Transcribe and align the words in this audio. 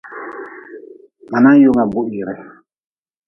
Ma 1.29 1.37
nanyunga 1.43 1.83
buhire. 1.91 2.33